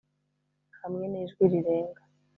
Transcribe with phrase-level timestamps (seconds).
[0.79, 2.01] hamwe n'ijwi rirenga.